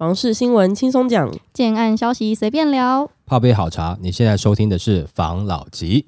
[0.00, 3.10] 房事新闻轻松讲，建案消息随便聊。
[3.26, 6.06] 泡杯好茶，你现在收听的是房老吉。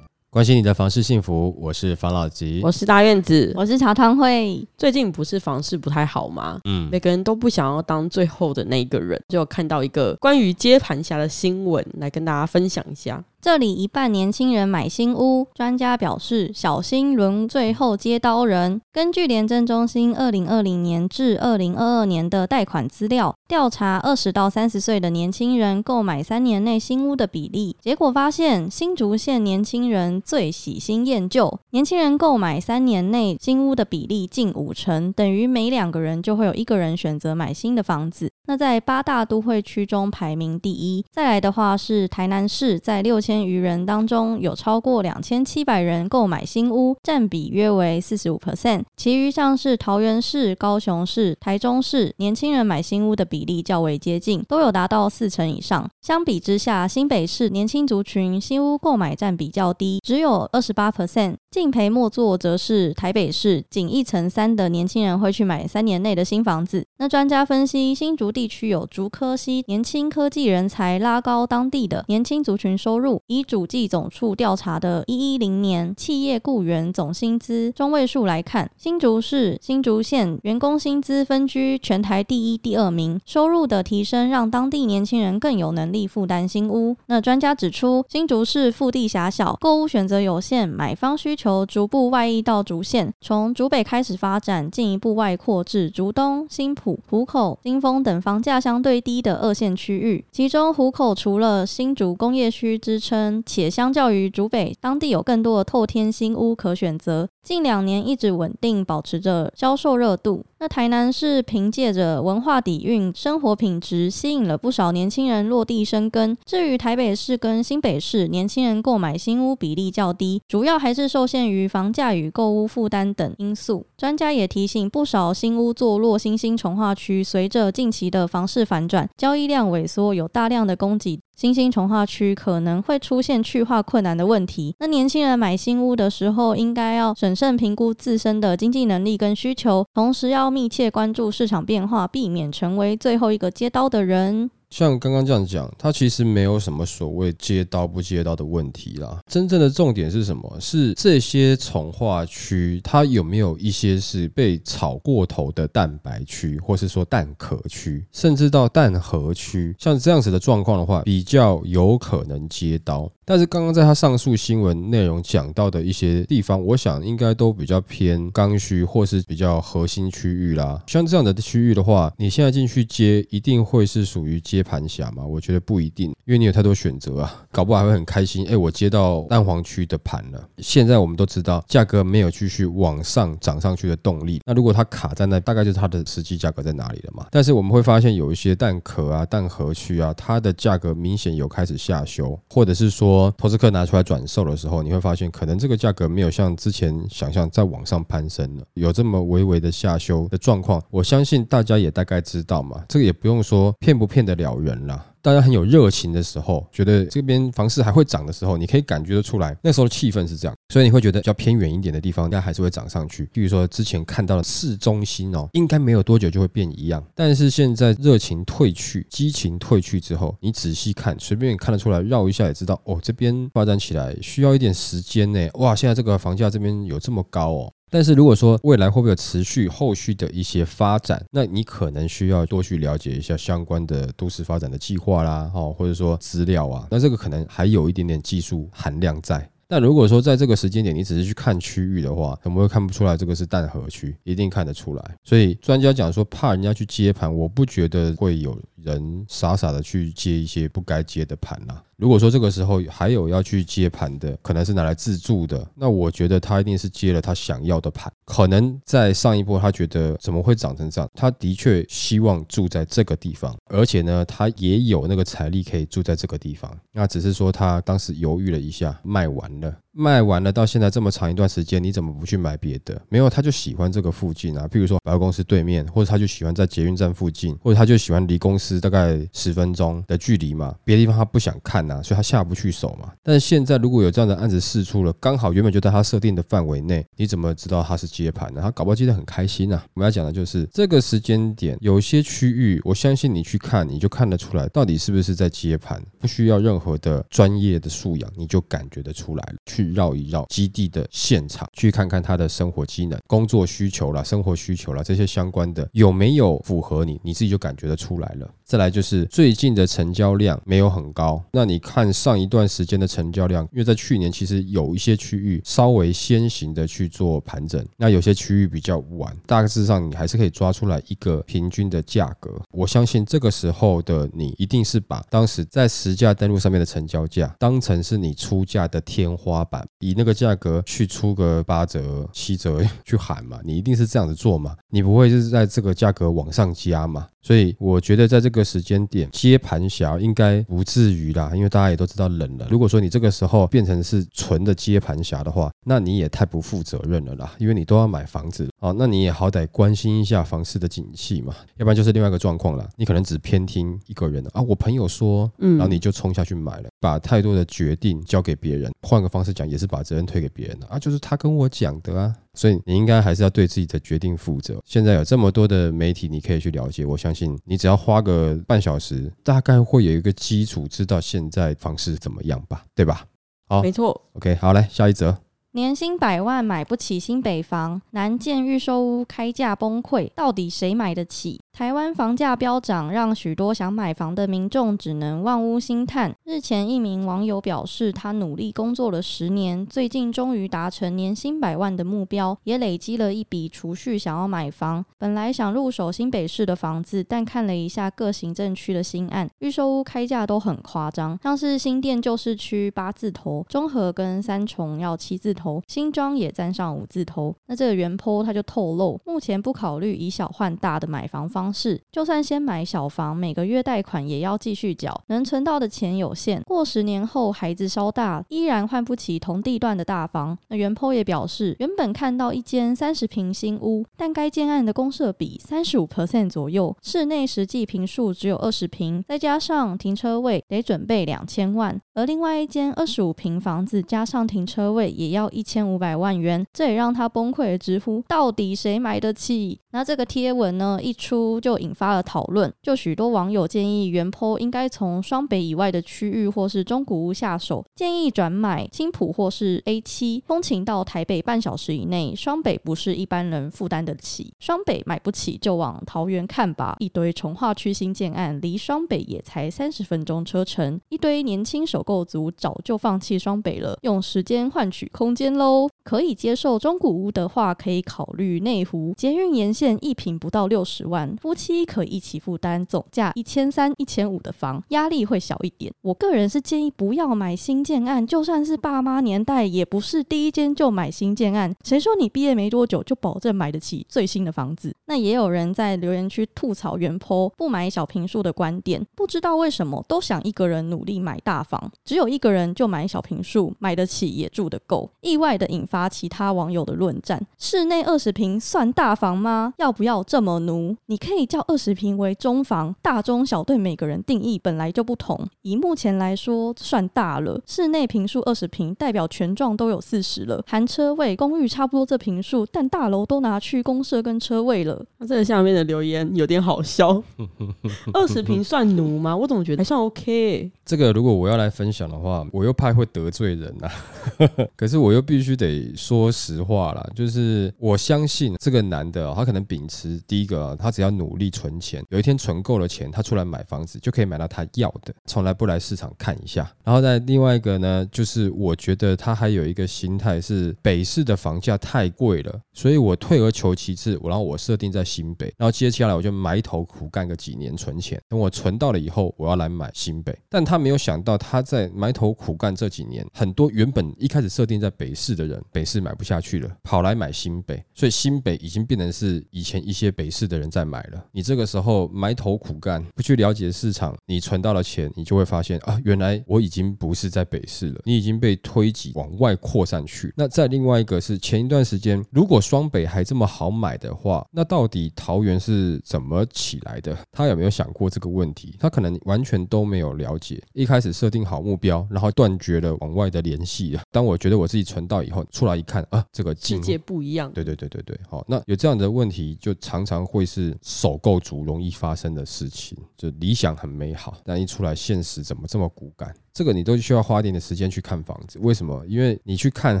[0.28, 2.60] 关心你的房事幸福，我是房老吉。
[2.64, 3.52] 我是大院子。
[3.54, 6.60] 我是茶汤会，最近不是房事不太好吗？
[6.64, 13.24] 嗯每个人都不想要当最后的那一个人，就看到一个关于接盘侠的新闻，来跟大家分享一下。
[13.46, 18.80] 这里一半年轻人买新屋，专家表示小心轮最后接刀人。
[18.92, 38.28] 根据廉政中心二零二零年至二零二二年的贷款资料，调查二十到三十岁的年轻人购买三年内新屋的比例，结果发现新竹县年轻人最喜新厌旧，年轻人购买三年内新屋的比例近五成，等于每两个人就会有一个人选择买新的房子。
[38.48, 48.82] 那在八大都会区中排名第一，再来的话是台南市，在六千千余人当中，有超过两千七百人购买新屋，占比约为四十五 percent。
[48.96, 55.86] 其余像是桃园市、高雄市、台中市，年轻人买新屋的比例较为接近，都有达到四成以上。
[56.00, 61.34] 相比之下，新北市年轻族群新屋购买占比较低，只有二十八 percent。
[61.56, 66.84] 敬陪末座则是台北市，仅一层三的年轻人会去买三年内的新房子。
[66.98, 73.22] 那专家分析，新竹地区有竹科系年轻科技人才，拉高当地的年轻族群收入。
[73.28, 83.18] 以主计总处调查的一一零年企业雇员总薪资中位数来看，新竹市、新竹县员工薪资分居全台第一、第二名。
[83.24, 86.94] 收入的提升让当地年轻人更有能力负担新屋。
[87.06, 100.24] 那专家指出，新竹市腹地狭小，购物选择有限，买方需求逐步外溢到竹县，从竹北开始发展，进一步外扩至竹东、新浦、湖口、金峰等房价相对低的二线区域。
[100.32, 107.28] 其中，湖口除了新竹工业区支撑，且相较于竹北，当地有更多的透天新屋可选择。
[107.46, 110.44] 近两年一直稳定保持着销售热度。
[110.58, 116.36] 那台南市凭借着文化底蕴、生活品质，吸引了不少年轻人落地生根。
[116.44, 123.86] 至于台北市跟新北市，年轻人购买新屋比例较低，主要还是受限于房价与购屋负担等因素。
[123.96, 131.20] 专家也提醒，不少新屋坐落新兴从化区，随着近期的房市反转，交易量萎缩，有大量的供给。
[131.36, 134.74] 新兴从化区可能会出现去化困难的问题。
[134.80, 144.50] 那年轻人买新屋的时候，应该要审慎评估自身的经济能力跟需求，同时要密切关注市场变化，避免成为最后一个接刀的人。
[144.70, 149.18] 像刚刚这样讲，它其实没有什么所谓接刀不接刀的问题啦。
[149.30, 150.56] 真正的重点是什么？
[150.60, 163.10] 是这些从化区，它有没有一些是被炒过头的蛋白区，或是说蛋壳区，甚至到蛋核区，像这样子的状况的话，比较有可能接刀。
[163.28, 170.80] 但是刚刚在他上述新闻内容讲到的一些地方，我想应该都比较偏刚需或是比较核心区域啦。
[170.86, 175.24] 像这样的区域的话，你现在进去接，一定会是属于接接盘侠吗？
[175.24, 178.46] 我觉得不一定，因为你有太多选择啊，搞不好还会很开心。
[178.48, 180.48] 哎，我接到蛋黄区的盘了。
[180.58, 184.40] 现在我们都知道，价格没有继续往上涨上去的动力。
[184.46, 187.26] 那如果它卡在那，大概就是它的实际价格在哪里了嘛？
[187.30, 193.32] 但是我们会发现有一些蛋壳啊、蛋核区啊，它的价格明显有开始下修，或者是说。
[193.36, 200.82] 投资客拿出来转售的时候，你会发现可能这个价格没有像之前想象再往上攀升了，有这么微微的下修的状况。
[200.90, 205.04] 我相信大家也大概知道嘛，这个也不用说骗不骗得了人啦。
[205.20, 213.28] 大家很有热情的时候，觉得这边房市还会涨的时候，你可以感觉得出来，那时候的气氛是这样，所以你会觉得比较偏远一点的地方，应该还是会涨上去。
[213.32, 217.04] 比如说之前看到的市中心哦，应该没有多久就会变一样。
[217.12, 225.48] 但是现在热情退去，激情退去之后，你仔细看，随便看得出来，绕一下也知道哦，这边发展起来需要一点时间呢。
[225.54, 227.72] 哇，现在这个房价这边有这么高哦。
[227.90, 239.48] 但是如果说未来会不会有持续后续的一些发展，那你可能需要多去了解一下相关的都市发展的计划啦，哈，或者说资料啊，那这个可能还有一点点技术含量在。
[239.68, 245.16] 但如果说在这个时间点你只是去看区域的话，怎么会看不出来这个是淡河区，一定看得出来。
[245.24, 251.82] 所以专家讲说怕人家去接盘，我不觉得会有人傻傻的去接一些不该接的盘啦。
[251.96, 258.12] 如果说这个时候还有要去接盘的，可能是拿来自住的，那我觉得他一定是接了他想要的盘。
[258.26, 266.70] 可能在上一波他觉得怎么会涨成这样，他的确希望住在这个地方，而且呢，他也有那个财力可以住在这个地方。
[266.92, 269.74] 那只是说他当时犹豫了一下，卖完了。
[269.98, 273.00] 卖完了到现在这么长一段时间，你怎么不去买别的？
[273.08, 283.10] 没有，他就喜欢这个附近啊，譬如说百货公司对面，或者他就喜欢在捷运站附近，或者他就喜欢离公司大概十分钟的距离嘛，别的地方他不想看呐、所以他下不去手嘛。
[283.22, 288.60] 但是现在如果有这样的案子试出了，刚好原本就在他设定的范围内，你怎么知道他是接盘呢？
[288.60, 289.82] 他搞不好接得很开心啊。
[289.94, 299.54] 我们要讲的就是这个时间点，有些区域，我相信你去看，你就看得出来到底是不是在接盘，不需要任何的专业的素养，你就感觉得出来了。
[299.64, 308.50] 去绕一绕基地的现场，去看看他的生活机能、工作需求啦、生活需求啦这些相关的有没有符合你，你自己就感觉得出来了。
[308.64, 322.60] 再来就是最近的成交量没有很高，那你看上一段时间的成交量，因为在去年其实有一些区域稍微先行的去做盘整，那有些区域比较晚，大致上你还是可以抓出来一个平均的价格。
[322.72, 337.26] 我相信这个时候的你一定是把当时在实价登录上面的成交价当成是你出价的天花板，以那个价格去出个八折、七折 去喊嘛，你一定是这样子做嘛，你不会是在这个价格往上加嘛。
[337.46, 342.66] 所以我觉得在这个时间点接盘侠应该不至于啦，因为大家也都知道冷了。
[342.68, 358.90] 如果说你这个时候变成是纯的接盘侠的话，那你也太不负责任了啦，因为你都要买房子哦，那你也好歹关心一下房市的景气嘛，要不然就是另外一个状况了，你可能只偏听一个人的啊，我朋友说，嗯然后你就冲下去买了，把太多的决定交给别人。
[359.02, 362.34] 换个方式讲，也是把责任推给别人了啊，就是他跟我讲的啊。
[362.56, 364.82] 所以你应该还是要对自己的决定负责。
[364.84, 367.04] 现在有这么多的媒体，你可以去了解。
[367.04, 373.24] 我相信你只要花个半小时，大概会有一个基础，知道现在房市怎么样吧，对吧
[373.68, 375.36] 好没错，？OK，好，来下一则。
[375.72, 381.60] 年薪百万买不起新北房，南建预售屋开价崩溃，到底谁买得起？
[381.76, 386.34] 台湾房价飙涨，让许多想买房的民众只能望屋兴叹。
[386.44, 395.04] 日前，一名网友表示，他努力工作了十年，最近终于达成年薪百万的目标，也累积了一笔储蓄，想要买房。
[395.18, 407.54] 本来想入手新北市的房子，但看了一下各行政区的新案，预售屋开价都很夸张，像是新店旧市区八字头，中和跟三重要七字头，新庄也站上五字头。
[407.66, 416.62] 那这个原坡他就透露，目前不考虑以小换大的买房方方式，就算先买小房，每个月贷款也要继续缴，能存到的钱有限。
[416.62, 420.56] 过十年后，孩子稍大，依然换不起同地段的大房。
[420.68, 439.80] 那原 po 也表示，原本看到一间三十平新屋，但该建案的公设比三十五 percent 左右，室内实际平数只有二十平，再加上停车位得准备两千万，而另外一间二十五平房子加上停车位也要一千五百万元，这也让他崩溃的直呼：到底谁买得起？
[439.96, 465.88] 那这个贴文呢一出就引发了讨论，就许多网友建议原坡应该从双北以外的区域或是中古屋下手，建议转买青浦或是 A 七，通勤到台北半小时以内，双北不是一般人负担得起，双北买不起就往桃园看吧，一堆从化区新建案离双北也才三十分钟车程，一堆年轻首购族早就放弃双北了，用时间换取空间喽。
[466.04, 475.92] 可以接受中古屋的话，可以考虑内湖捷运沿线一平不到六十万，夫妻可以一起负担总价一千三、一千五的房，压力会小一点。
[476.00, 481.74] 我个人是建议不要买新建案，就算是爸妈年代，也不是第一间就买新建案。
[481.84, 484.94] 谁说你毕业没多久就保证买得起最新的房子？
[485.06, 497.44] 那也有人在留言区吐槽原坡不买小平数的观点，不知道为什么都想一个人努力买大房，只有一个人就买小平数，买得起也住得够，意外的引发其他网友的论战。
[497.58, 499.74] 室内二十平算大房吗？
[499.76, 500.96] 要不要这么奴？
[501.06, 505.46] 你可以叫二十平为中房，大中小对每个人定义本来就不同。
[505.62, 507.60] 以目前来说，算大了。
[507.66, 515.04] 室内平数二十平，代表全幢都有四十了，含车位，公寓差不多这平数，但大楼都拿去公社跟车位了。
[515.18, 517.22] 那这个下面的留言有点好笑。
[518.14, 519.36] 二十平算奴吗？
[519.36, 520.70] 我怎么觉得还算 OK？
[520.84, 523.90] 这个如果我要来分享的话，我又怕会得罪人啊、
[524.76, 536.70] 可是我又必须得说实话啦，就是我相信这个男的哦、他可能秉持第一个，他只要努力存钱，有一天存够了钱，他出来买房子就可以买到他要的，从来不来市场看一下。
[536.84, 550.36] 然后在另外一个呢，就是我觉得他还有一个心态是北市的房价太贵了，所以我退而求其次，我然后我设定在新北，然后接下来我就埋头苦干个几年存钱，等我存到了以后，我要来买新北。
[550.48, 561.24] 但他没有想到，他在埋头苦干这几年，很多原本一开始设定在北市的人，北市买不下去了，跑来买新北，所以新北已经变成是以前一些北市的人在买了。
[561.32, 570.32] 你这个时候埋头苦干，不去了解市场，你存到了钱，你就会发现啊，原来我已经不是在北市了，你已经被推挤往外扩散去。
[570.36, 577.16] 那再另外一个是前一段时间，如果双北还这么好买的话，那到底桃园是怎么起来的？
[577.32, 578.76] 他有没有想过这个问题？
[578.78, 580.62] 他可能完全都没有了解。
[580.72, 584.02] 一开始设定好目标，然后断绝了往外的联系了。
[584.10, 587.52] 当我觉得我自己存到以后，出来一看啊，这个境世界不一样。
[587.52, 592.96] 对对对对对，好，那有这样的问题，就常常会是首购族容易发生的事情。
[593.16, 596.34] 就理想很美好，但一出来现实怎么这么骨感？
[596.56, 598.58] 这个你都需要花一点的时间去看房子。
[598.62, 599.04] 为什么？
[599.06, 600.00] 因为你去看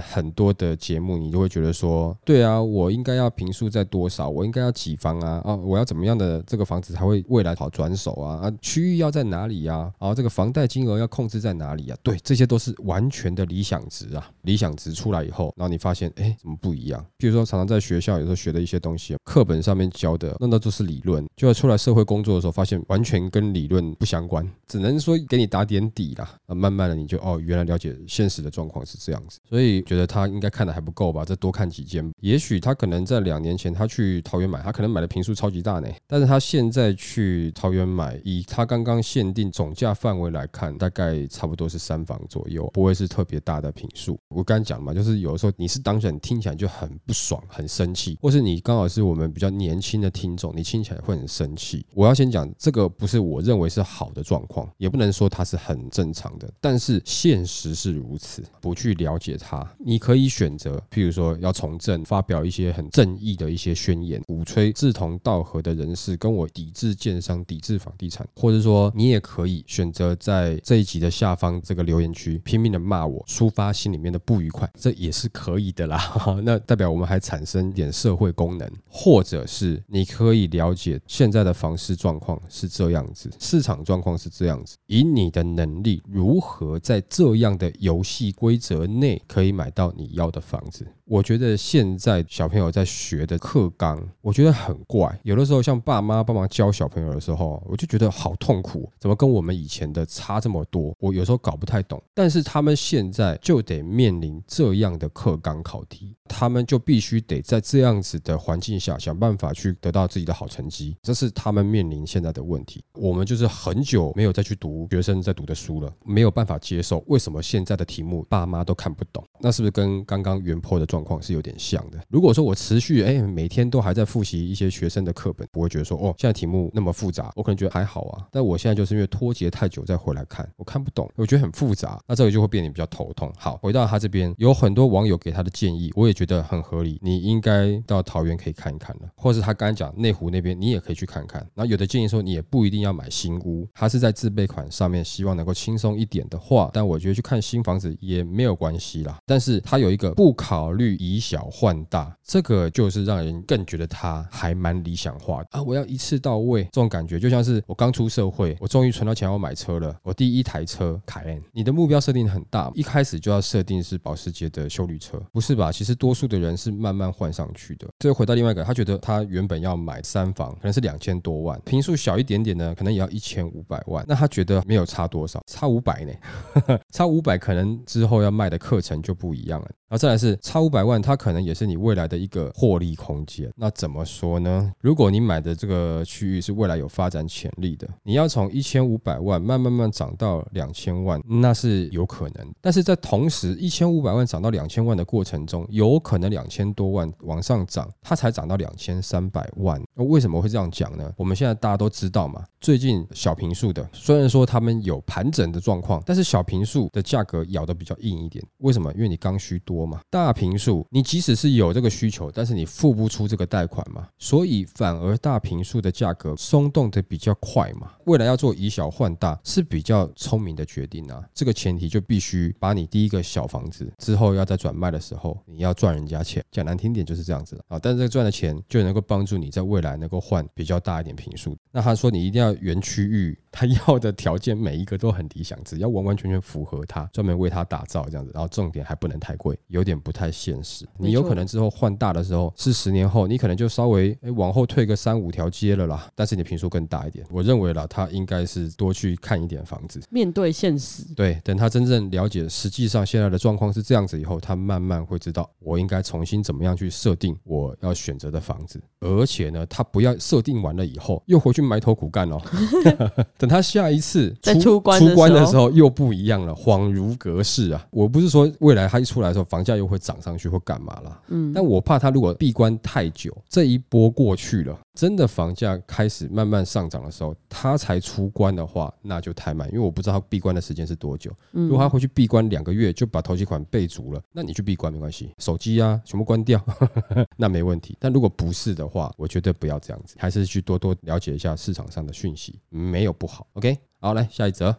[0.00, 4.30] 很多的节目，你就会觉得说，对啊，我应该要平数在多少？
[4.30, 5.42] 我应该要几房啊？
[5.44, 8.40] 啊，我要怎么样的这个房子才会未来好转手啊？
[8.42, 9.92] 啊，区域要在哪里呀？
[9.98, 11.98] 然后这个房贷金额要控制在哪里啊？
[12.02, 14.26] 对，这些都是完全的理想值啊。
[14.40, 17.04] 理想值出来以后，然后你发现，哎，怎么不一样？
[17.18, 26.26] 比如说，常常在学校有时候学的一些东西，课本上面教的，那那都是理论，就要出来社会工作的时候，发现完全跟理论不相关，只能说给你打点底啦。
[26.46, 31.24] 啊，慢慢的你就哦，原来了解现实的状况是这样子，所以觉得他应该看的还不够吧？
[31.24, 44.18] 再多看几间，也许他可能在两年前他去桃园买，他可能买的平数超级大呢，但是他现在去桃园买，以他刚刚限定总价范围来看，大概差不多是三房左右，不会是特别大的平数。
[44.28, 51.84] 我刚刚讲嘛，就是有的时候你是当事人，听起来就很不爽、很生气，或是你刚好是我们比较年轻的听众，你听起来会很生气。
[51.94, 56.35] 我要先讲，这个不是我认为是好的状况，也不能说它是很正常。
[56.38, 76.00] 的，但是现实是如此，不去了解它，你可以选择，譬如说要从政，发表一些很正义的一些宣言，鼓吹志同道合的人士跟我抵制建商、抵制房地产，或者说你也可以选择在这一集的下方这个留言区拼命的骂我，抒发心里面的不愉快，这也是可以的啦。
[76.42, 86.25] 那代表我们还产生点社会功能，或者是你可以了解现在的房市状况是这样子，市场状况是这样子，以你的能力如。
[86.26, 90.84] 如何在这样的游戏规则内可以买到你要的房子？
[91.04, 95.16] 我觉得现在小朋友在学的课纲，我觉得很怪。
[95.22, 100.92] 有的时候像爸妈帮忙教小朋友的时候，我就觉得好痛苦，怎么跟我们以前的差这么多？
[100.98, 102.02] 我有时候搞不太懂。
[102.12, 112.82] 但是他们现在就得面临这样的课纲考题，他们就必须得在这样子的环境下想办法去得到自己的好成绩，这是他们面临现在的问题。
[112.94, 119.24] 我们就是很久没有再去读学生在读的书了，没有办法接受为什么现在的题目爸妈都看不懂。
[119.40, 121.06] 那是不是跟刚刚原坡的状？
[121.06, 122.00] 况是有点像的。
[122.08, 128.26] 如果说我持续哎每天都还在复习一些学生的课本，不会觉得说哦现在题目那么复杂，我可能觉得还好啊。
[128.32, 133.32] 但我现在就是因为脱节太久再回来看，我看不懂，我觉得很复杂，那这个就会变得比较头痛。
[133.38, 136.98] 好，回到他这边，有很多网友给他的建议，我也觉得很合理。
[137.02, 141.40] 你应该到桃园可以看一看了，或是他刚才讲内湖那边，你也可以去看看。
[141.54, 149.18] 然后有的建议说你也不一定要买新屋，他是在自备款上面希望能够轻松一点的话，但我觉得去看新房子也没有关系啦。
[149.26, 150.86] 但是他有一个不考虑。
[150.98, 155.62] 以小换大，这个就是让人更觉得他还蛮理想化的啊！
[155.62, 161.42] 我要一次到位，这种感觉就像是我刚出社会，我终于存到钱要买车了，我第一台车凯恩。
[161.52, 165.70] 你的目标设定很大，一开始就要设定是保时捷的修旅车，不是吧？
[165.70, 167.86] 其实多数的人是慢慢换上去的。
[167.98, 174.04] 这回到另外一个，他觉得他原本要买三房，可能是两千多万，平数小一点点呢，可能也要一千五百万。
[174.08, 176.12] 那他觉得没有差多少，差五百呢？
[176.92, 179.68] 差五百可能之后要卖的课程就不一样了。
[179.88, 183.48] 然后再来是差五百万，它可能也是你未来的一个获利空间。
[183.56, 184.72] 那怎么说呢？
[184.80, 192.52] 如果你买的这个区域是未来有发展潜力的，你要从一千五百万慢慢慢涨到两千万，那是有可能。
[192.60, 199.80] 但是在同时一千五百万涨到两千万的过程中，有可能两千多万往上涨，它才涨到两千三百万。
[199.94, 201.12] 那为什么会这样讲呢？
[201.16, 208.44] 我们现在大家都知道嘛，最近小平数的虽然说他们有盘整的状况，但是小平数的价格咬得比较硬一点。
[208.58, 208.92] 为什么？
[208.94, 209.86] 因为你刚需多。
[209.86, 217.92] 嘛，大平数你即使是有这个需求，但是你付不出这个贷款嘛，所以反而大平数的价格松动的比较快嘛。
[218.06, 221.22] 未来要做以小换大是比较聪明的决定啊。
[221.32, 226.42] 这个前提就必须把你第一个小房子之后要在转卖的时候，你要赚人家钱。
[226.50, 227.78] 讲难听点就是这样子啊。
[227.78, 231.56] 但是这个赚的钱就能够帮助你在未来能够换比较大一点平数。
[231.70, 239.58] 那他说你一定要原区域，他要的条件每一个都很理想，只要完完全全符合他，专门为他打造这样子，然后重点还不能太贵。
[239.68, 240.86] 有点不太现实。
[240.96, 247.24] 你有可能之后换大的时候是十年后，你可能就稍微诶往后退个三五条街了啦，但是你的平数更大一点。
[247.30, 250.00] 我认为啦，他应该是多去看一点房子。
[250.10, 262.40] 面对现实，对，等他真正了解实际上现在的状况是这样子以后，他慢慢会知道我应该重新怎么样去设定我要选择的房子，而且呢，他不要设定完了以后又回去埋头苦干哦。
[263.36, 267.86] 等他下一次在出出关的时候时候又不一样了，恍如隔世啊！
[267.90, 281.32] 我不是说未来它一出来的时候房价又会涨上去或干嘛啦，嗯，但我怕它如果闭关太久，这一波过去了，真的房价开始慢慢上涨的时候，它才出关的话，那就太慢，因为我不知道它闭关的时间是多久。
[281.52, 286.62] 嗯如果它回去闭关两个月就把头期款备足了，那你去闭关没关系，手机啊全部关掉，
[287.36, 287.96] 那没问题。
[287.98, 293.46] 但如果不是的话，我觉得不要这样子，还是去多多了解一下市场上的讯息，没有不好。
[293.54, 294.74] OK，好，来下一则。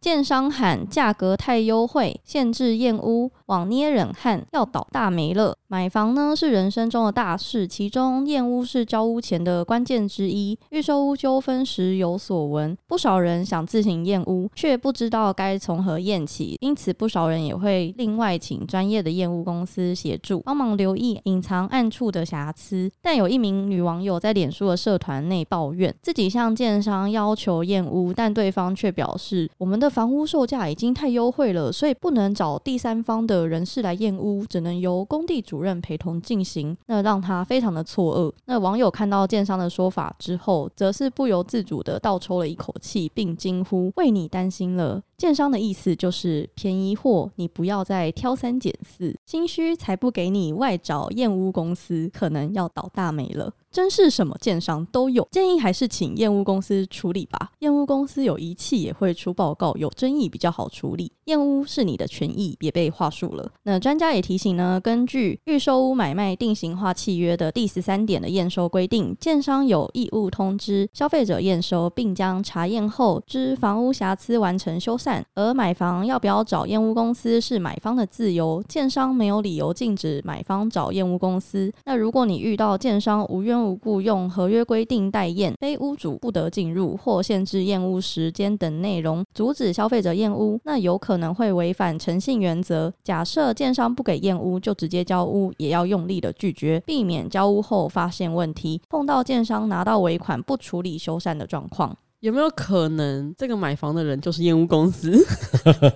[0.00, 5.56] 建商喊价格太优惠，限制验屋，往捏忍汗，要倒大霉了。
[5.68, 10.56] 买房呢是人生中的大事，其中验屋是交屋前的关键之一。
[10.70, 22.88] 预售屋纠纷时有所闻，不少人想自行验屋，却不知道该从何验起，因此不少人也会另外请专业的验屋公司协助，帮忙留意隐藏暗处的瑕疵。
[23.02, 36.76] 但有一名女网友在脸书的社团内抱怨，自己向建商要求验屋，但对方却表示我们的房屋售价已经太优惠了，所以不能找第三方的人士来验屋，只能由工地主任陪同进行。
[36.86, 38.32] 那让他非常的错愕。
[38.46, 53.50] 那网友看到建商的说法之后，则是不由自主的倒抽了一口气，并惊呼：“为你担心了。”建商的意思就是便宜货，你不要再挑三拣四，心虚才不给你外找验屋公司，可能要倒大霉了。
[53.76, 57.50] 真是什么建商都有，建议还是请验屋公司处理吧。
[57.58, 61.12] 验屋公司有仪器也会出报告，有争议比较好处理。
[61.26, 63.52] 验屋是你的权益，别被话术了。
[63.64, 75.22] 那专家也提醒呢，根据预售屋买卖定型化契约的第十三点的验收规定，建商有义务通知消费者验收，并将查验后之房屋瑕疵完成修缮。
[75.34, 81.70] 而买房要不要找验屋公司是买方的自由，建商没有理由禁止买方找验屋公司。
[81.84, 92.92] 那如果你遇到建商无缘无故用合约规定代验，非屋主不得进入或限制验屋时间等内容，阻止消费者验屋，那有可能会违反诚信原则。
[93.02, 101.96] 假设建商不给验屋，就直接交屋，也要用力的拒绝，避免交屋后发现问题，碰到建商拿到尾款不处理修缮的状况。
[102.20, 105.24] 有没有可能这个买房的人就是验屋公司？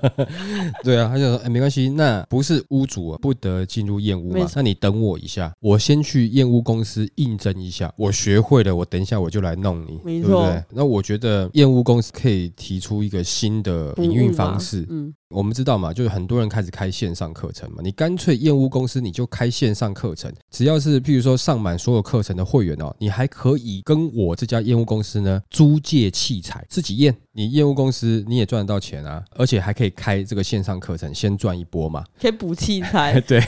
[0.85, 4.33] 对啊，他就说，哎，没关系，那不是屋主不得进入验屋？
[4.33, 10.64] 嘛那你等我一下，我先去验屋公司应征一下，我学会了，我等一下我就来弄你，没错对不对？
[10.71, 33.40] 那我觉得验屋公司可以提出一个新的营运方式，嗯，我们知道嘛，就是很多人开始开线上课程嘛，你干脆验屋公司你就开线上课程，只要是譬如说上满所有课程的会员哦，你还可以跟我这家验屋公司呢租借器材自己验，你业务公司你也赚得到钱啊，而且还可以开这个线上课程先赚一波嘛，可以补器材， 对，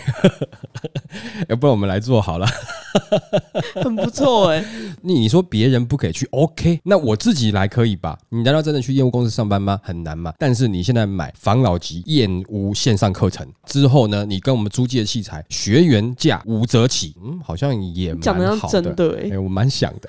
[1.49, 2.47] 要不然我们来做好了。
[3.83, 4.63] 很不错哎、
[5.01, 8.19] 你你说别人不可以去，OK，那我自己来可以吧？
[8.29, 9.81] 你难道真的去业务公司上班吗？
[9.83, 10.33] 很难吗？
[10.39, 18.83] 但是你现在买防老级燕屋线上课程之后呢，你跟我们租借器材，学员价五折起，嗯，好像也讲的像蛮好的。
[18.83, 20.09] 真的哎、哎、我蛮想的。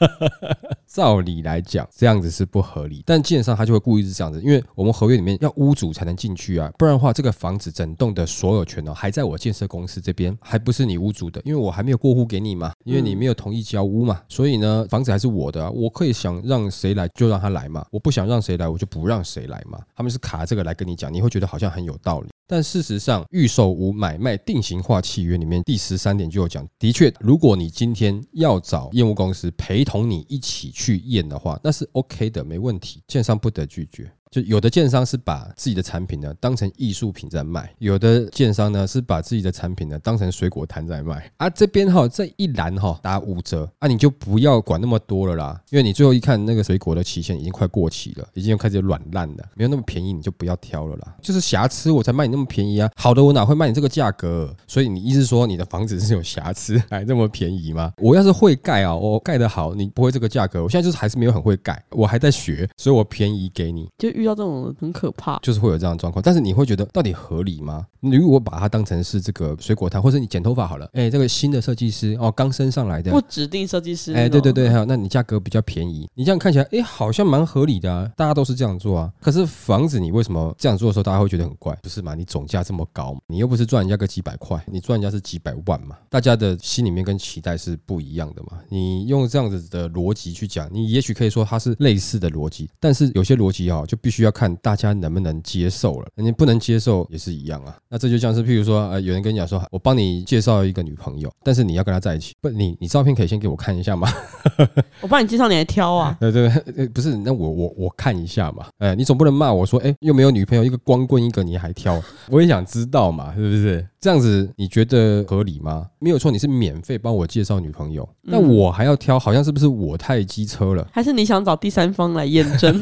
[0.86, 22.28] 照理来讲，这样子是不合理，但基本上他就会故意是这样子，因为我们合约里面要屋主才能进去啊，不然的话，这个房子整栋的所有权哦还在我建设公司这边，还不是你屋主的，因为我还没有过户给你嘛，因为你没有同意交屋嘛，所以呢，房子还是我的啊，我可以想让谁来就让他来嘛，我不想让谁来我就不让谁来嘛，他们是卡这个来跟你讲，你会觉得好像很有道理。
[22.46, 34.08] 但事实上，预售屋买卖定型化契约里面第十三点就有讲，的确，如果你今天要找业务公司陪同同你一起去验的话，那是 OK 的，没问题，建商不得拒绝。
[34.30, 41.28] 就有的建商是把自己的产品呢当成艺术品在卖，有的建商呢是把自己的产品呢当成水果摊在卖。
[41.36, 51.16] 啊，这边哈这一栏哈打五折啊，你就不要管那么多了啦，因为你最后一看那个水果的期限已经快过期了，已经开始软烂了，没有那么便宜，你就不要挑了啦。
[51.20, 54.54] 就是瑕疵我才卖你那么便宜啊，好的我哪会卖你这个价格？
[54.68, 57.92] 所以你意思说你的房子是有瑕疵还那么便宜吗？
[57.96, 60.62] 我要是会盖啊，我盖得好，你不会这个价格。
[60.62, 63.88] 我现在就是还是没有很会盖，我还在学，所以我便宜给你。
[63.98, 65.38] 就遇到这种很可怕。
[65.40, 67.86] 就是会有这样的状况，但是你会觉得到底合理吗？
[68.00, 79.12] 你如果把它当成是这个水果摊，或者你剪头发好了，哎，这个新的设计师哦，刚升上来的，不指定设计师，哎，对对对，还有，那你价格比较便宜，你这样看起来，哎，好像蛮合理的啊，大家都是这样做啊。
[79.20, 81.76] 可是房子你为什么这样做的时候，大家会觉得很怪？
[81.82, 82.14] 不是嘛？
[82.14, 85.96] 你总价这么高，你又不是赚人家个几百块，你赚人家是几百万嘛？
[86.08, 88.58] 大家的心里面跟期待是不一样的嘛？
[88.68, 96.08] 你用这样子的逻辑去讲，你也许可以说它是类似的逻辑，但是有些逻辑啊，就必须要看大家能不能接受了。
[96.16, 97.76] 你不能接受也是一样啊。
[97.88, 104.08] 那这就像是，譬如说，呃，有人跟你讲说，我帮你介绍一个女朋友，但是你要跟她在一起，不，你你照片可以先给我看一下吗？
[105.00, 106.16] 我帮你介绍，你还挑啊？
[106.20, 108.66] 对对，不是，那我我我看一下嘛。
[108.78, 113.86] 哎，你总不能骂我说，哎，又没有女朋友，一个光棍一个你还挑，我也想知道嘛，是不是？
[114.00, 115.86] 这样子你觉得合理吗？
[115.98, 120.88] 没有错，你是免费帮我介绍女朋友，那我还要挑，好像是不是我太机车了？
[120.90, 122.80] 还是你想找第三方来验证？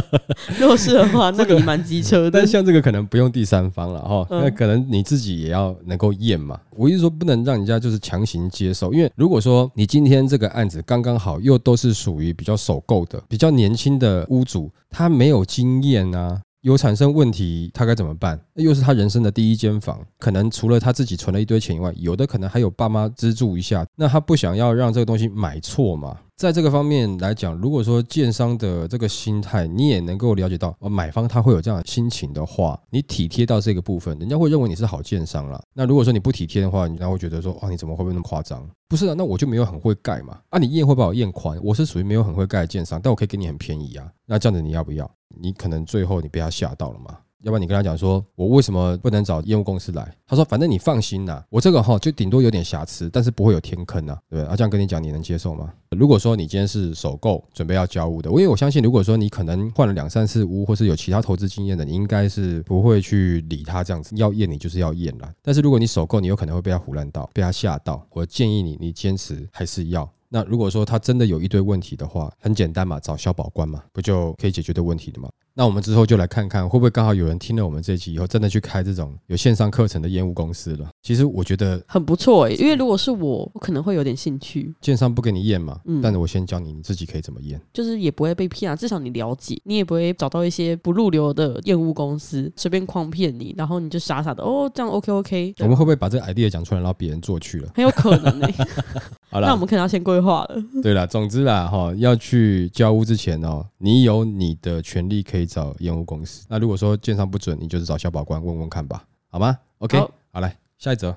[0.60, 2.30] 如果是的话，那你蛮机车的。
[2.30, 6.60] 但像这个可能不用第三方了哈，那可能你自己也要能够验嘛。
[6.76, 16.42] 我意思说，不能让人家就是强行接受，因为如果说你今天这个案子刚刚好又都是属于比较首购的、比较年轻的屋主，他没有经验啊。
[16.62, 18.38] 有产生问题，他该怎么办？
[18.62, 23.86] 又是他人生的第一间房，可能除了他自己存了一堆钱以外，有的可能还有爸妈资助一下。
[23.96, 26.18] 那他不想要让这个东西买错嘛？
[26.36, 35.60] 在这个方面来讲，如果说建商的这个心态，你也能够了解到，哦，买方他会有这样的心情的话，你体贴到这个部分，人家会认为你是好建商了。
[35.74, 38.64] 那如果说你不体贴的话，人家会觉得说，哇，你怎么会不会那么夸张？
[38.88, 40.38] 不是啊，那我就没有很会盖嘛。
[40.50, 44.08] 啊，你验会把我验宽，我是属于没有很会盖的建商，但我可以给你很便宜啊。
[44.24, 45.10] 那这样子你要不要？
[45.40, 47.18] 你可能最后你被他吓到了嘛？
[47.44, 50.12] 要不然你跟他讲说，我为什么不能找业务公司来？
[50.26, 54.52] 他说，反正你放心呐，我这个哈就顶多有点瑕疵，但是不会有天坑呐，对不对？
[54.52, 55.72] 啊，这样跟你讲，你能接受吗？
[55.90, 65.32] 如果说你今天是首购准备要交屋的，因为我相信，如果说你可能换了两三次屋，或是有其他投资经验的，你应该是不会去理他这样子，要验你就是要验啦。
[65.40, 68.04] 但是如果你首购，你有可能会被他胡乱到，被他吓到。
[68.10, 70.10] 我建议你，你坚持还是要。
[70.30, 75.30] 那如果说他真的有一堆问题的话，很简单嘛，找消保官嘛，不就可以解决的问题的吗？
[75.58, 80.88] 那我们之后就来看看，会不会刚好有人听了我们这期以后，真的去开这种有线上课程的业务公司了？
[81.02, 84.72] 其实我觉得很不错诶，因为如果是我，我可能会有点兴趣。
[84.80, 95.54] 建商不给你验嘛，嗯，但是我先教你，你自己可以怎么验，就是也不会被骗啊，至少你了解，你也不会找到一些不入流的业务公司随便诓骗你，然后你就傻傻的哦，这样 OK OK。
[95.58, 97.72] 我们会不会把这个 idea 讲出来，然后别人做去了？
[97.74, 98.54] 很有可能诶。
[99.30, 100.56] 好了，那我们可能要先规划了。
[100.82, 106.46] 对了，总之啦，哈，要去交屋之前哦，你有你的权利可以找验屋公司。
[106.48, 109.98] 那如果说建商不准，你就是找消保官问问看吧，好吗？OK，
[110.30, 111.16] 好来下一则。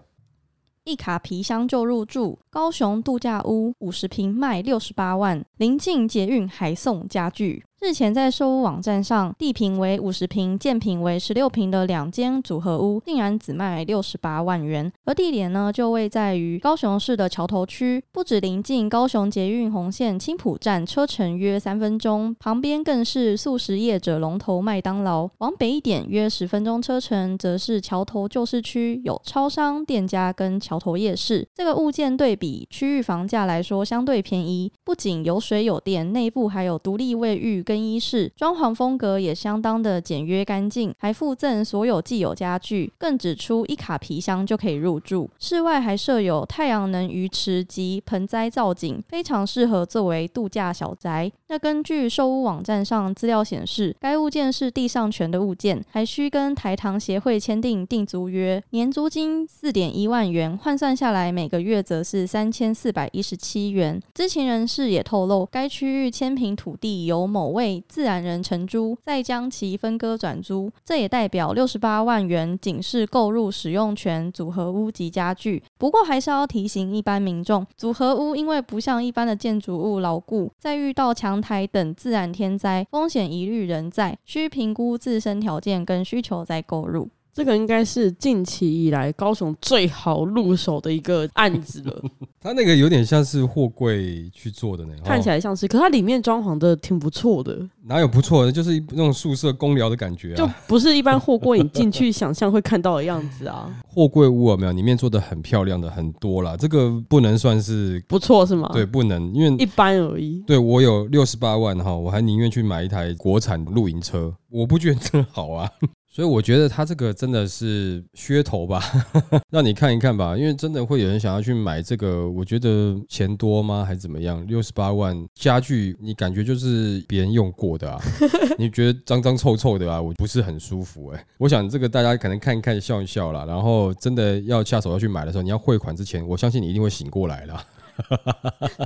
[0.83, 7.63] 一卡皮箱就入住，高雄度假屋五十平卖六十八万，临近捷运还送家具。
[7.83, 14.89] 日前在售屋网站上，地平为五十平、建平为十六平的两间组合屋，竟然只卖六十八万元。
[15.03, 25.27] 而地点呢，就位在于高雄市的桥头区，不止临近高雄捷运红线青浦站，车程约三分钟，旁边更是素食业者龙头麦当劳。
[25.39, 31.47] 往北一点，约十分钟车程，则是桥头旧市区，有超商、店家跟桥头夜市。
[31.55, 37.63] 这个物件对比区域房价来说，相对便宜，不仅有水有电，内部还有独立卫浴。
[37.71, 45.29] 更衣室装潢风格也相当的简约干净，还附赠所有既有家具，更指出一卡皮箱就可以入住。
[45.39, 51.31] 室外还设有太阳能鱼池及盆栽造景，非常适合作为度假小宅。
[51.47, 63.97] 那根据售屋网站上资料显示，该物件是地上权的物件，还需跟台糖协会签订定租约，年租金四点一万元，换算下来每个月则是三千四百一十七元。
[64.13, 67.60] 知情人士也透露，该区域千平土地由某位。
[67.61, 75.61] 为自然人承租，再将其分割转租，这也代表六十八万元仅是购入使用权组合屋及家具。
[75.77, 87.09] 不过还是要提醒一般民众，组合屋因为不像一般的建筑物牢固，在遇到强台等自然天灾，风险疑虑仍在，需评估自身条件跟需求再购入。
[87.33, 92.03] 这个应该是近期以来高雄最好入手的一个案子了。
[92.41, 97.57] 它那个有点像是货柜去做的那种，看起来像是，可它里面装潢的挺不错的。
[97.83, 98.51] 哪有不错的？
[98.51, 103.71] 就是那种宿舍公寮的感觉啊，就不是一般货柜你进去想象会看到的样子啊。
[103.87, 104.71] 货柜屋有没有？
[104.71, 108.69] 里面做的很漂亮的很多啦，这个不能算是不错是吗？
[108.73, 110.43] 对，不能，因为一般而已。
[110.47, 114.33] 对我有六十八万哈，我还宁愿去买一台国产露营车。
[114.49, 115.69] 我不觉得这好啊，
[116.13, 118.83] 所以我觉得他这个真的是噱头吧，
[119.49, 122.29] 让你看一看吧，因为真的会有人想要去买这个。
[122.29, 124.45] 我觉得钱多吗，还是怎么样？
[124.45, 127.97] 六十八万家具，你感觉就是别人用过的啊？
[128.59, 130.01] 你觉得脏脏臭臭的啊？
[130.01, 131.25] 我不是很舒服哎。
[131.37, 137.63] 我想这个大家可能看一看笑一笑啦，然后真的要下手要去买的时候，你要汇款之前，我相信你一定会醒过来了。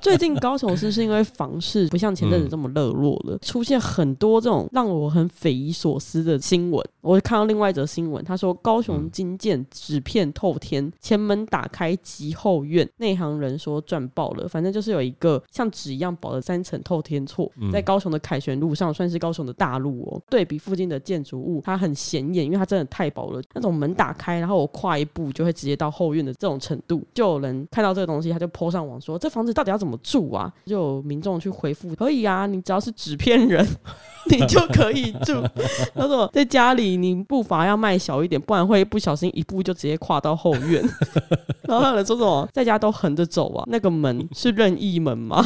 [0.02, 6.84] 最近高雄市是因为房市不像前阵子这么热络了，出现很多这种让我很匪夷所思的新闻。
[7.02, 14.48] 我看到另外一则新闻，他说高雄金建纸片透天，前门打开即后院，内行人说赚爆了。
[14.48, 20.22] 反正就是有一个像纸一样薄的三层透天厝，在高雄的凯旋路上，算是高雄的大路哦。
[20.30, 23.42] 对比附近的建筑物，它很显眼，因为它真的太薄了。
[23.54, 28.95] 那种门打开，然后我跨一步就会直接到后院的这种程度，就有人看到这个东西，他就泼上网。
[29.00, 30.52] 说这房子到底要怎么住啊？
[30.66, 33.66] 就有民众去回复，可以啊，你只要是纸片人，
[34.30, 35.42] 你就可以住。
[35.96, 40.84] 他说在家里你步伐要迈小一点，不然会不小心一步就直接跨到后院。
[41.68, 43.64] 然后有人说什么在家都横着走啊？
[43.68, 45.44] 那个门是任意门吗？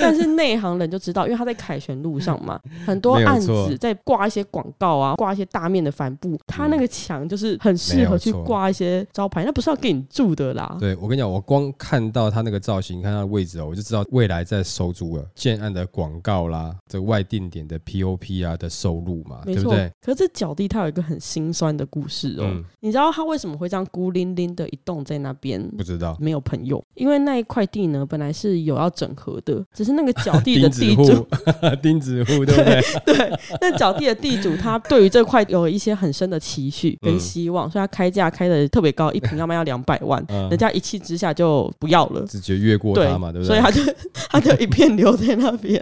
[0.00, 10.76] 但是内行人就知道，因为他在凯旋路上嘛，很多案子在挂一些广告啊，挂一些大面的帆布，他那个墙就是很适合去挂一些招牌，那不是要给你住的啦。
[10.78, 19.90] 对，我跟你讲，我光看到他那个造型，看他的位置哦，我就知道未来在收租了，建案的广告啦，这外定点的 POP 啊的收入嘛，对不对？
[20.02, 25.66] 可是这角地它有一个很心酸的故事哦，你知道他为什么会这样孤零零的一栋在那边？
[25.76, 29.64] 不知道，没有朋友，因为那一块地呢，本来是有要整合的。
[29.78, 31.24] 只是那个脚地的 地主，
[31.80, 33.14] 钉子户，对不 对？
[33.14, 43.54] 对，那脚地的地主他对于这块有一些很深的期许跟希望，所以他开价开的特别高，一平要卖要两百万，人家一气之下就不要了，直接越过他嘛，对不对？
[43.54, 43.80] 所以他就
[44.28, 45.80] 他就一片留在那边。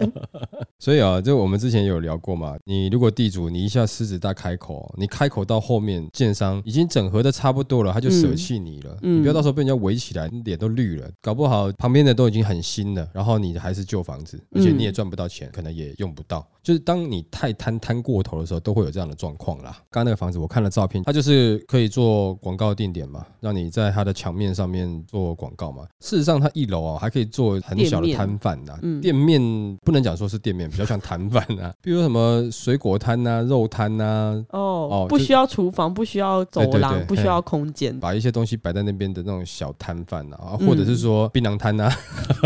[0.77, 13.37] 所以啊，就我们之前有聊过嘛，你如果地主你一下狮子大开口，你开口到后面建商已经整合的差不多了，他就舍弃你了，你不要到时候被人家围起来，脸都绿了，搞不好旁边的都已经很新了，然后。
[13.37, 16.47] 你还是旧房子，而且你也赚不到钱，可能也用不到。
[16.67, 19.71] 就是当你太贪贪过头的时候，都会有这样的状况啦。
[19.89, 25.85] 刚刚那个房子，我看了照片，它就是可以做广告定点嘛，让你在它的墙面上面做广告嘛。
[26.01, 29.41] 事实上，它一楼啊还可以做很小的摊贩呐，店面
[29.85, 34.45] 不能讲说是店面，比较像摊贩啊， 比如什么水果摊呐、肉摊呐。
[34.49, 34.59] 哦
[34.91, 41.89] 哦，不需要厨房，不需要走廊，不需要空间，把一些东西摆在那边的那种小摊贩啊，或者是说槟榔摊呐，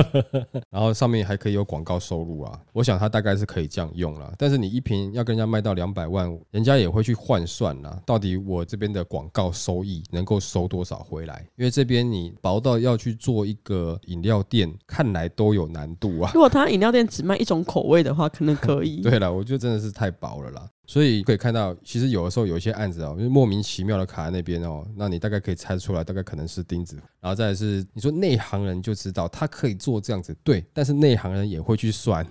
[0.70, 2.60] 然后上面还可以有广告收入啊。
[2.72, 4.11] 我想它大概是可以这样用。
[4.38, 8.02] 但是你一瓶要跟人家卖到两百万，人家也会去换算啦。
[8.06, 11.46] 到底我这边的广告收益能够收多少回来？
[11.56, 16.32] 因为这边你薄到要去做一个饮料店，看来都有难度啊。
[16.34, 19.02] 如果他饮料店只卖一种口味的话，可能可以。
[19.04, 20.70] 对了，我觉得真的是太薄了啦。
[20.88, 26.98] 所以可以看到，其实有的时候有一些案子哦，就莫名其妙的卡在那边哦，那你大概可以猜出来，大概可能是钉子。
[27.22, 32.28] 然后再是你说内行人就知道他可以做这样子，对，但是内行人也会去算。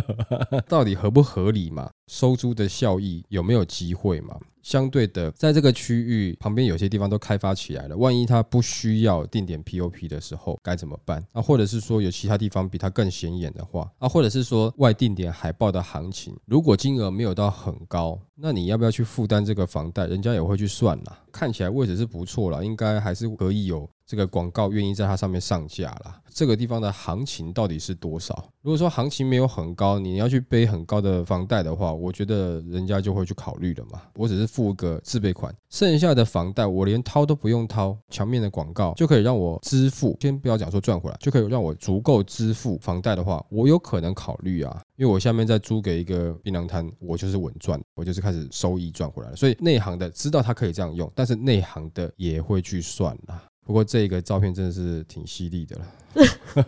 [0.68, 1.90] 到底合不合理嘛？
[2.08, 4.36] 收租的效益有没有机会嘛？
[4.62, 11.24] 相对的，在这个区域旁边有些地方都开发起来了，万一它不需要定点 POP 的时候该怎么办？
[11.32, 20.06] 啊，或者是说有其他地方比它更显眼的话，啊，或者是说外定点海报的行情，如果金额没有到很高，那你要不要去负担这个房贷？
[20.06, 21.18] 人家也会去算啦。
[21.32, 23.88] 看起来位置是不错了，应该还是可以有。
[24.12, 28.44] 这个广告愿意在它上面上架了，这个地方的行情到底是多少？
[28.60, 34.02] 如果说行情没有很高，你要去背很高的房贷的话，我觉得人家就会去考虑了嘛。
[34.16, 40.14] 我只是付个自备款，剩下的房贷我连掏都不用掏，墙面的广告就可以让我支付。
[40.20, 49.36] 先不要讲说赚回来，就可以让我足够支付房贷的话，我有可能考虑啊，因为我下面再租给一个槟榔摊，我就是稳赚，我就是开始收益赚回来了。
[49.36, 53.42] 所以内行的知道他可以这样用，但是内行的也会去算啦。
[53.64, 55.86] 不过这个照片真的是挺犀利的了。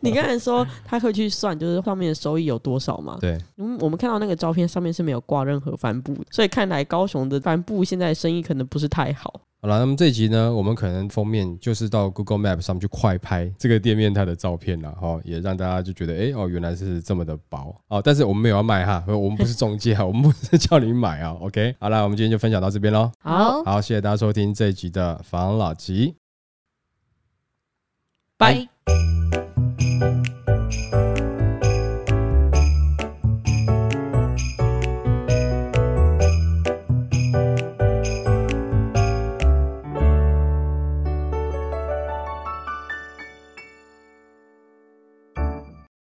[0.00, 3.16] 你刚才说他会去算，就是上面的收益有多少吗？
[3.20, 9.40] 对，嗯，我们看到那个照片上面是没有挂任何帆布，所以看来高雄的帆布现在生意可能不是太好。
[9.60, 18.02] 好了，那么这集呢，我们可能封面就是到 Google Map 上面去快拍这个店面它的照片了，哈，也让大家就觉得，哎哦，原来是这么的薄哦。
[18.02, 21.36] 但是我们没有要卖哈，我们不是中介， 我们不是叫你买啊。
[21.40, 23.12] OK，好了，我们今天就分享到这边喽。
[23.20, 26.21] 好，好，谢谢大家收听这一集的防老吉。
[28.42, 28.66] 拜。